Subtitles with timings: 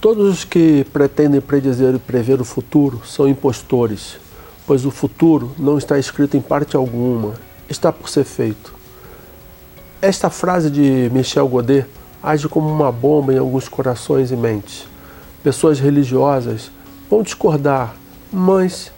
[0.00, 4.18] Todos os que pretendem predizer e prever o futuro são impostores,
[4.66, 7.34] pois o futuro não está escrito em parte alguma,
[7.68, 8.74] está por ser feito.
[10.00, 11.86] Esta frase de Michel Godet
[12.22, 14.86] age como uma bomba em alguns corações e mentes.
[15.42, 16.70] Pessoas religiosas
[17.08, 17.96] vão discordar,
[18.30, 18.92] mas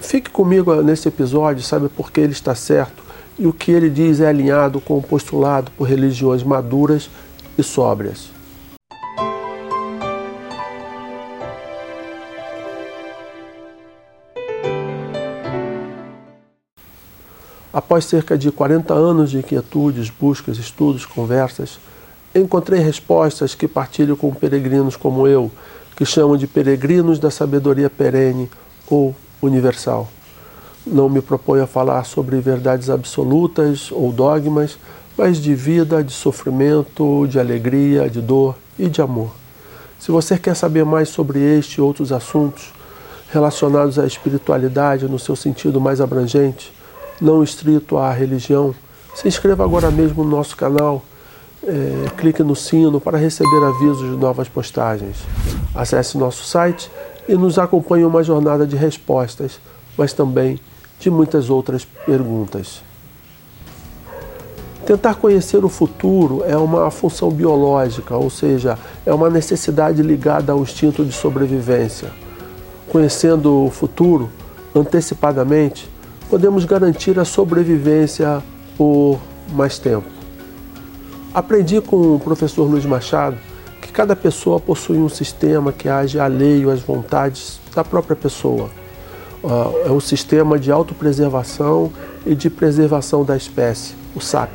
[0.00, 3.04] fique comigo nesse episódio, sabe por que ele está certo
[3.38, 7.08] e o que ele diz é alinhado com o postulado por religiões maduras
[7.56, 8.37] e sóbrias.
[17.78, 21.78] Após cerca de 40 anos de inquietudes, buscas, estudos, conversas,
[22.34, 25.48] encontrei respostas que partilho com peregrinos como eu,
[25.94, 28.50] que chamam de peregrinos da sabedoria perene
[28.90, 30.08] ou universal.
[30.84, 34.76] Não me proponho a falar sobre verdades absolutas ou dogmas,
[35.16, 39.30] mas de vida, de sofrimento, de alegria, de dor e de amor.
[40.00, 42.72] Se você quer saber mais sobre este e outros assuntos
[43.30, 46.76] relacionados à espiritualidade no seu sentido mais abrangente,
[47.20, 48.74] não estrito à religião,
[49.14, 51.02] se inscreva agora mesmo no nosso canal,
[51.66, 55.16] é, clique no sino para receber avisos de novas postagens.
[55.74, 56.90] Acesse nosso site
[57.28, 59.60] e nos acompanhe uma jornada de respostas,
[59.96, 60.60] mas também
[61.00, 62.82] de muitas outras perguntas.
[64.86, 70.62] Tentar conhecer o futuro é uma função biológica, ou seja, é uma necessidade ligada ao
[70.62, 72.10] instinto de sobrevivência.
[72.88, 74.30] Conhecendo o futuro
[74.74, 75.90] antecipadamente,
[76.28, 78.42] podemos garantir a sobrevivência
[78.76, 79.18] por
[79.52, 80.06] mais tempo.
[81.32, 83.36] Aprendi com o professor Luiz Machado
[83.80, 88.68] que cada pessoa possui um sistema que age alheio às vontades da própria pessoa.
[89.42, 91.90] Ah, é um sistema de autopreservação
[92.26, 94.50] e de preservação da espécie, o SAP.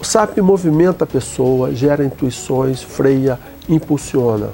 [0.00, 4.50] O SAP movimenta a pessoa, gera intuições, freia, impulsiona.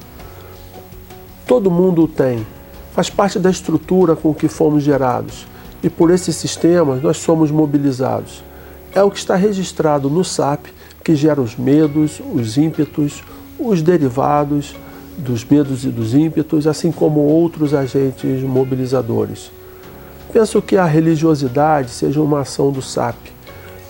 [1.47, 2.45] Todo mundo o tem,
[2.93, 5.47] faz parte da estrutura com que fomos gerados
[5.83, 8.43] e por esses sistemas nós somos mobilizados.
[8.95, 10.67] É o que está registrado no SAP
[11.05, 13.23] que gera os medos, os ímpetos,
[13.59, 14.75] os derivados
[15.17, 19.50] dos medos e dos ímpetos, assim como outros agentes mobilizadores.
[20.33, 23.17] Penso que a religiosidade seja uma ação do SAP.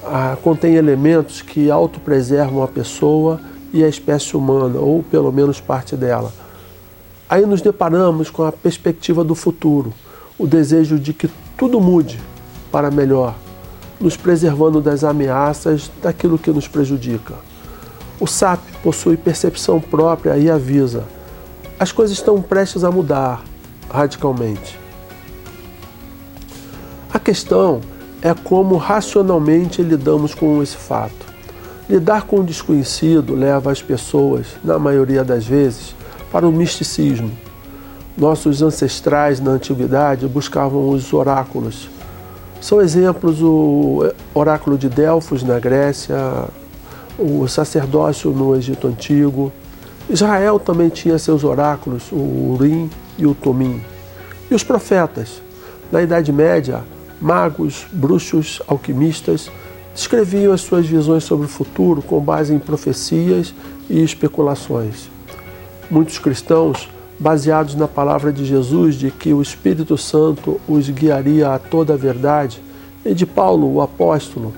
[0.05, 3.41] Ah, contém elementos que autopreservam a pessoa
[3.72, 6.33] e a espécie humana, ou pelo menos parte dela.
[7.28, 9.93] Aí nos deparamos com a perspectiva do futuro,
[10.39, 12.21] o desejo de que tudo mude
[12.71, 13.34] para melhor,
[13.99, 17.34] nos preservando das ameaças daquilo que nos prejudica.
[18.21, 21.05] O SAP possui percepção própria e avisa:
[21.78, 23.43] as coisas estão prestes a mudar
[23.91, 24.78] radicalmente.
[27.12, 27.81] A questão
[28.21, 31.27] é como racionalmente lidamos com esse fato.
[31.89, 35.95] Lidar com o desconhecido leva as pessoas, na maioria das vezes,
[36.33, 37.31] para o misticismo
[38.16, 41.91] nossos ancestrais na antiguidade buscavam os oráculos.
[42.60, 46.16] São exemplos o oráculo de Delfos na Grécia,
[47.19, 49.53] o sacerdócio no Egito Antigo.
[50.09, 53.82] Israel também tinha seus oráculos, o Urim e o Tumim.
[54.50, 55.43] E os profetas.
[55.93, 56.83] Na Idade Média,
[57.21, 59.50] magos, bruxos, alquimistas
[59.94, 63.54] descreviam as suas visões sobre o futuro com base em profecias
[63.88, 65.09] e especulações.
[65.91, 66.88] Muitos cristãos
[67.19, 71.97] baseados na palavra de Jesus de que o Espírito Santo os guiaria a toda a
[71.97, 72.62] verdade,
[73.04, 74.53] e de Paulo, o apóstolo,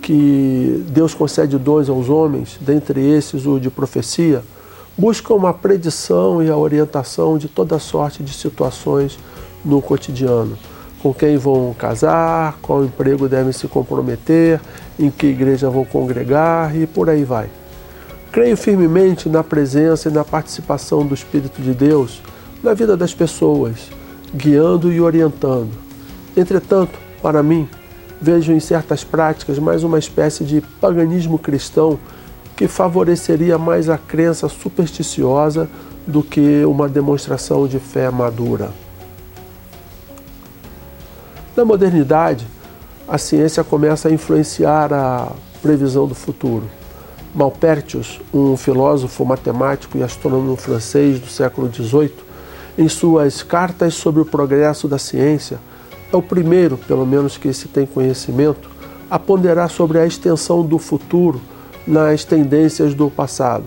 [0.00, 4.42] que Deus concede dons aos homens, dentre esses o de profecia,
[4.96, 9.18] buscam uma predição e a orientação de toda sorte de situações
[9.64, 10.56] no cotidiano.
[11.02, 14.60] Com quem vão casar, qual emprego devem se comprometer,
[14.98, 17.48] em que igreja vão congregar e por aí vai.
[18.30, 22.20] Creio firmemente na presença e na participação do Espírito de Deus
[22.62, 23.90] na vida das pessoas,
[24.34, 25.70] guiando e orientando.
[26.36, 27.68] Entretanto, para mim,
[28.20, 31.98] vejo em certas práticas mais uma espécie de paganismo cristão
[32.56, 35.68] que favoreceria mais a crença supersticiosa
[36.06, 38.70] do que uma demonstração de fé madura.
[41.56, 42.46] Na modernidade,
[43.06, 45.32] a ciência começa a influenciar a
[45.62, 46.77] previsão do futuro.
[47.38, 52.12] Malpertius, um filósofo matemático e astrônomo francês do século XVIII,
[52.76, 55.60] em suas Cartas sobre o Progresso da Ciência,
[56.12, 58.68] é o primeiro, pelo menos que se tem conhecimento,
[59.08, 61.40] a ponderar sobre a extensão do futuro
[61.86, 63.66] nas tendências do passado.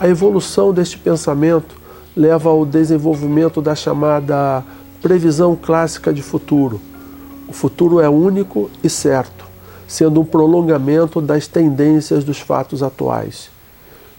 [0.00, 1.76] A evolução deste pensamento
[2.16, 4.64] leva ao desenvolvimento da chamada
[5.02, 6.80] previsão clássica de futuro.
[7.46, 9.45] O futuro é único e certo
[9.86, 13.50] sendo um prolongamento das tendências dos fatos atuais.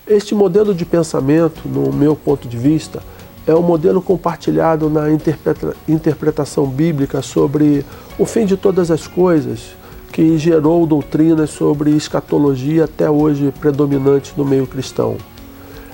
[0.07, 3.01] Este modelo de pensamento, no meu ponto de vista,
[3.45, 7.85] é um modelo compartilhado na interpreta interpretação bíblica sobre
[8.17, 9.75] o fim de todas as coisas,
[10.11, 15.17] que gerou doutrinas sobre escatologia até hoje predominantes no meio cristão.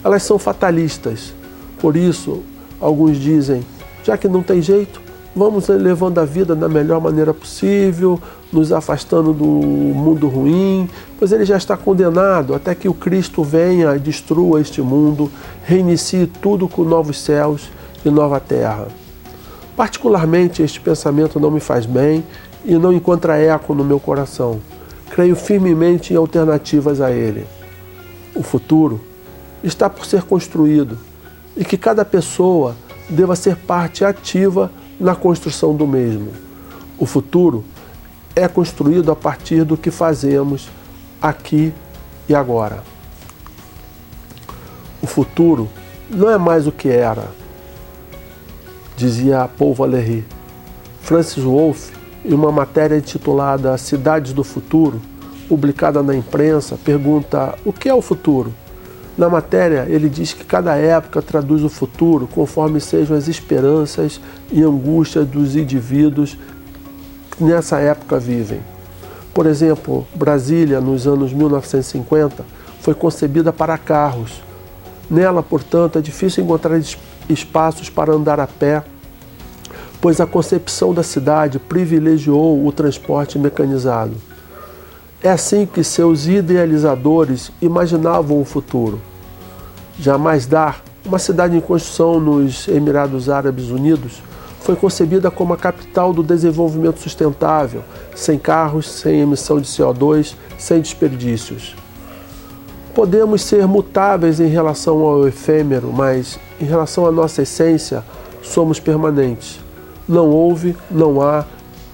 [0.04, 1.34] Elas são fatalistas,
[1.80, 2.44] por isso,
[2.80, 3.64] alguns dizem:
[4.04, 5.02] já que não tem jeito,
[5.36, 8.20] vamos levando a vida da melhor maneira possível,
[8.52, 10.88] nos afastando do mundo ruim,
[11.18, 15.32] pois ele já está condenado até que o Cristo venha e destrua este mundo,
[15.64, 17.70] reinicie tudo com novos céus
[18.06, 18.88] e nova terra.
[19.76, 22.24] Particularmente, este pensamento não me faz bem
[22.64, 24.62] e não encontra eco no meu coração.
[25.10, 27.46] Creio firmemente em alternativas a ele.
[28.36, 29.02] O futuro
[29.64, 30.98] está por ser construído
[31.58, 32.76] e que cada pessoa
[33.10, 34.72] deva ser parte ativa
[35.04, 36.32] na construção do mesmo.
[36.98, 37.66] O futuro
[38.34, 40.70] é construído a partir do que fazemos
[41.22, 41.74] aqui
[42.28, 42.82] e agora.
[45.02, 45.70] O futuro
[46.10, 47.28] não é mais o que era,
[48.96, 50.26] dizia Paul Valéry.
[51.02, 51.92] Francis Wolff,
[52.24, 55.02] em uma matéria intitulada Cidades do Futuro,
[55.50, 58.54] publicada na imprensa, pergunta: o que é o futuro?
[59.16, 64.20] Na matéria, ele diz que cada época traduz o futuro conforme sejam as esperanças
[64.52, 66.36] e angústias dos indivíduos
[67.32, 68.62] que nessa época vivem.
[69.32, 72.44] Por exemplo, Brasília, nos anos 1950,
[72.82, 74.42] foi concebida para carros.
[75.10, 76.80] Nela, portanto, é difícil encontrar
[77.30, 78.84] espaços para andar a pé,
[80.02, 84.16] pois a concepção da cidade privilegiou o transporte mecanizado.
[85.24, 89.00] É assim que seus idealizadores imaginavam o futuro.
[89.98, 94.22] Jamais Dar, uma cidade em construção nos Emirados Árabes Unidos,
[94.60, 97.84] foi concebida como a capital do desenvolvimento sustentável,
[98.14, 101.74] sem carros, sem emissão de CO2, sem desperdícios.
[102.94, 108.04] Podemos ser mutáveis em relação ao efêmero, mas em relação à nossa essência,
[108.42, 109.62] somos permanentes.
[110.06, 111.46] Não houve, não há,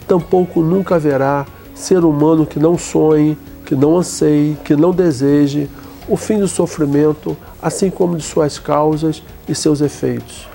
[0.07, 1.45] tampouco nunca haverá
[1.79, 5.69] ser humano que não sonhe, que não anseie, que não deseje
[6.09, 10.47] o fim do sofrimento, assim como de suas causas e seus efeitos.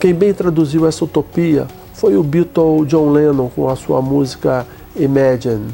[0.00, 4.66] Quem bem traduziu essa utopia foi o Beatle John Lennon com a sua música
[4.96, 5.68] Imagine.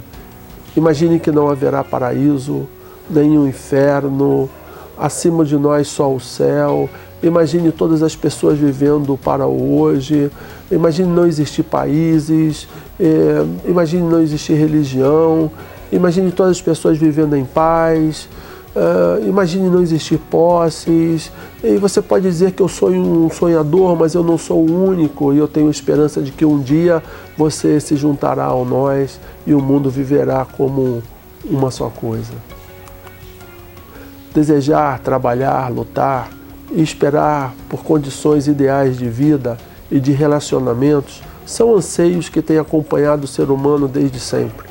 [0.76, 2.66] Imagine que não haverá paraíso,
[3.08, 4.48] nenhum inferno,
[4.98, 6.88] acima de nós só o céu.
[7.22, 10.30] Imagine todas as pessoas vivendo para o hoje.
[10.70, 12.68] Imagine não existir países.
[13.00, 15.50] É, imagine não existir religião.
[15.90, 18.28] Imagine todas as pessoas vivendo em paz.
[18.76, 21.32] Uh, imagine não existir posses.
[21.64, 25.32] E você pode dizer que eu sou um sonhador, mas eu não sou o único.
[25.32, 27.02] E eu tenho esperança de que um dia
[27.36, 31.02] você se juntará a nós e o mundo viverá como
[31.44, 32.34] uma só coisa.
[34.34, 36.30] Desejar, trabalhar, lutar
[36.70, 39.56] e esperar por condições ideais de vida
[39.90, 44.68] e de relacionamentos são anseios que têm acompanhado o ser humano desde sempre.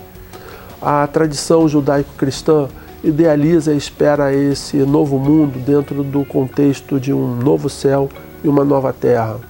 [0.82, 2.70] A tradição judaico-cristã
[3.04, 8.08] idealiza e espera esse novo mundo dentro do contexto de um novo céu
[8.42, 9.42] e uma nova terra.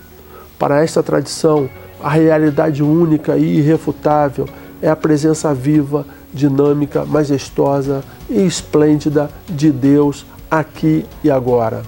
[0.57, 1.69] Para esta tradição,
[2.01, 4.49] a realidade única e irrefutável
[4.81, 11.83] é a presença viva, dinâmica, majestosa e esplêndida de Deus aqui e agora.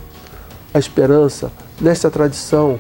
[0.72, 1.52] A esperança,
[1.82, 2.78] nesta tradição,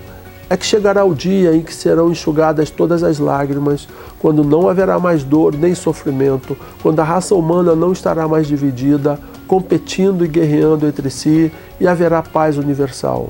[0.51, 3.87] é que chegará o dia em que serão enxugadas todas as lágrimas,
[4.19, 9.17] quando não haverá mais dor nem sofrimento, quando a raça humana não estará mais dividida,
[9.47, 13.29] competindo e guerreando entre si, e haverá paz universal.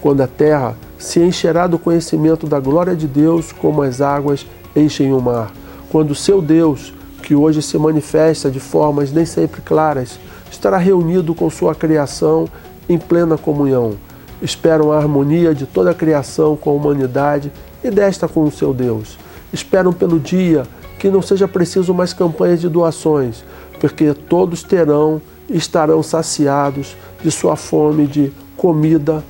[0.00, 5.12] Quando a terra se encherá do conhecimento da glória de Deus, como as águas enchem
[5.12, 5.52] o mar.
[5.90, 10.18] Quando o seu Deus, que hoje se manifesta de formas nem sempre claras,
[10.50, 12.48] estará reunido com sua criação
[12.88, 13.92] em plena comunhão
[14.42, 18.74] esperam a harmonia de toda a criação com a humanidade e desta com o seu
[18.74, 19.16] Deus.
[19.52, 20.64] Esperam pelo dia
[20.98, 23.44] que não seja preciso mais campanhas de doações,
[23.80, 29.22] porque todos terão e estarão saciados de sua fome de comida,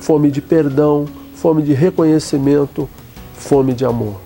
[0.00, 2.88] fome de perdão, fome de reconhecimento,
[3.34, 4.20] fome de amor.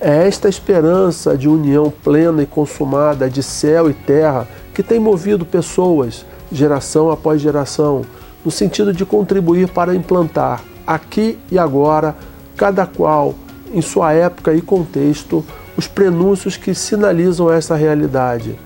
[0.00, 5.44] É esta esperança de união plena e consumada de céu e terra que tem movido
[5.44, 8.02] pessoas, geração após geração,
[8.44, 12.16] no sentido de contribuir para implantar aqui e agora,
[12.56, 13.34] cada qual
[13.72, 15.44] em sua época e contexto,
[15.76, 18.58] os prenúncios que sinalizam essa realidade,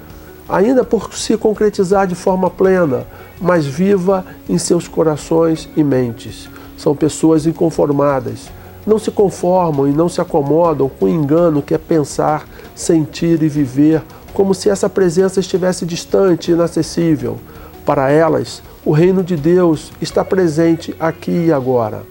[0.49, 3.07] ainda por se concretizar de forma plena,
[3.41, 6.49] mas viva em seus corações e mentes.
[6.77, 8.51] São pessoas inconformadas,
[8.87, 13.49] não se conformam e não se acomodam com o engano que é pensar, sentir e
[13.49, 14.03] viver
[14.33, 17.39] como se essa presença estivesse distante e inacessível
[17.85, 22.03] Para elas, o reino de Deus está presente aqui e agora.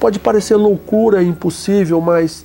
[0.00, 2.44] Pode parecer loucura e impossível, mas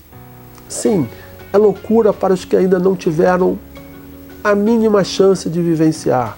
[0.69, 1.07] sim,
[1.51, 3.57] é loucura para os que ainda não tiveram
[4.43, 6.37] a mínima chance de vivenciar.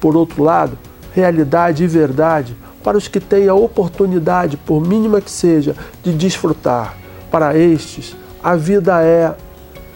[0.00, 0.78] Por outro lado,
[1.12, 6.96] realidade e verdade para os que têm a oportunidade, por mínima que seja, de desfrutar.
[7.30, 9.34] Para estes, a vida é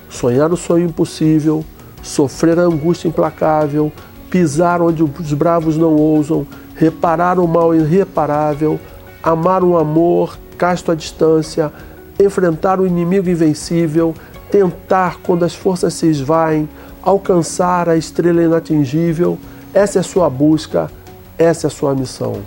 [0.08, 1.64] sonhar o sonho impossível,
[2.02, 3.90] sofrer a angústia implacável,
[4.34, 8.80] pisar onde os bravos não ousam, reparar o mal irreparável,
[9.22, 11.72] amar um amor casto à distância,
[12.18, 14.12] enfrentar o inimigo invencível,
[14.50, 16.68] tentar quando as forças se esvaem,
[17.00, 19.38] alcançar a estrela inatingível.
[19.72, 20.90] Essa é a sua busca,
[21.38, 22.38] essa é a sua missão.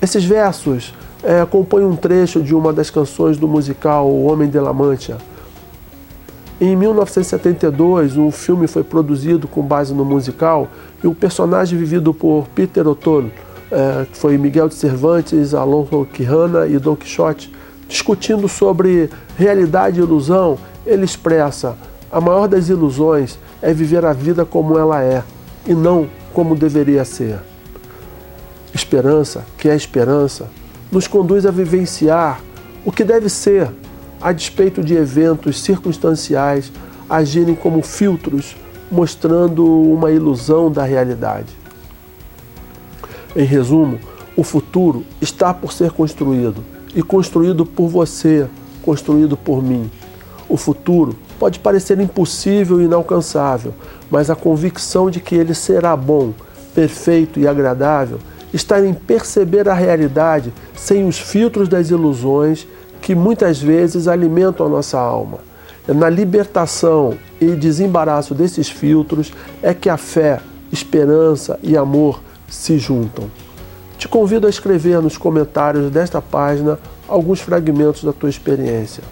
[0.00, 4.60] Esses versos é, compõem um trecho de uma das canções do musical O Homem de
[4.60, 5.18] la Mancha.
[6.60, 10.68] Em 1972, um filme foi produzido com base no musical
[11.02, 13.32] e o personagem vivido por Peter O'Toole,
[13.72, 17.52] é, que foi Miguel de Cervantes, Alonso Quijana e Don Quixote,
[17.88, 20.56] discutindo sobre realidade e ilusão,
[20.86, 21.76] ele expressa:
[22.10, 25.24] a maior das ilusões é viver a vida como ela é
[25.66, 27.38] e não como deveria ser.
[28.72, 30.48] Esperança, que é esperança,
[30.90, 32.40] nos conduz a vivenciar
[32.84, 33.68] o que deve ser,
[34.24, 36.72] a despeito de eventos circunstanciais
[37.10, 38.56] agirem como filtros,
[38.90, 41.54] mostrando uma ilusão da realidade.
[43.36, 44.00] Em resumo,
[44.34, 46.64] o futuro está por ser construído
[46.94, 48.48] e construído por você,
[48.80, 49.90] construído por mim.
[50.48, 53.74] O futuro pode parecer impossível e inalcançável,
[54.10, 56.32] mas a convicção de que ele será bom,
[56.74, 58.18] perfeito e agradável
[58.54, 62.66] está em perceber a realidade sem os filtros das ilusões
[63.04, 65.38] que muitas vezes alimentam a nossa alma.
[65.86, 69.30] Na libertação e desembaraço desses filtros
[69.62, 70.40] é que a fé,
[70.72, 73.30] esperança e amor se juntam.
[73.98, 79.04] Te convido a escrever nos comentários desta página alguns fragmentos da tua experiência.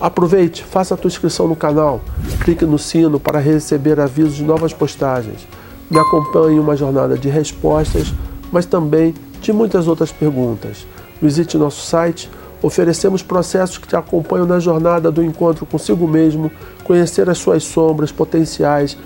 [0.00, 2.00] Aproveite, faça a tua inscrição no canal,
[2.42, 5.46] clique no sino para receber avisos de novas postagens
[5.90, 8.12] me acompanhe em uma jornada de respostas,
[8.52, 10.86] mas também de muitas outras perguntas.
[11.20, 12.30] Visite nosso site,
[12.62, 16.50] oferecemos processos que te acompanham na jornada do encontro consigo mesmo,
[16.84, 18.96] conhecer as suas sombras potenciais,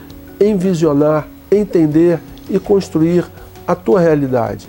[0.41, 3.25] envisionar, entender e construir
[3.67, 4.69] a tua realidade.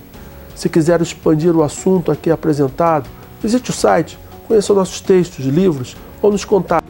[0.55, 3.09] Se quiser expandir o assunto aqui apresentado,
[3.41, 6.83] visite o site, conheça nossos textos, livros ou nos contate.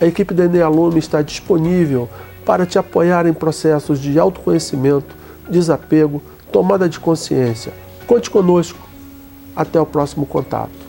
[0.00, 2.08] A equipe da Enealume está disponível
[2.44, 5.14] para te apoiar em processos de autoconhecimento,
[5.48, 7.72] desapego, tomada de consciência.
[8.06, 8.87] Conte conosco.
[9.58, 10.87] Até o próximo contato.